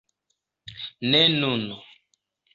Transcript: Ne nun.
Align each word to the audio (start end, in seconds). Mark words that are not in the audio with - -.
Ne 1.11 1.21
nun. 1.35 1.65